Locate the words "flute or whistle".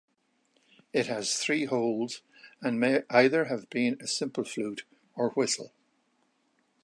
4.43-5.73